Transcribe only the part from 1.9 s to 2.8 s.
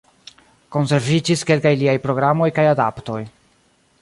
programoj kaj